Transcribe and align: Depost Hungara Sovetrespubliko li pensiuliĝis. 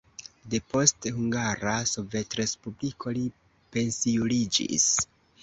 Depost 0.51 1.03
Hungara 1.17 1.73
Sovetrespubliko 1.91 3.15
li 3.19 3.27
pensiuliĝis. 3.77 4.91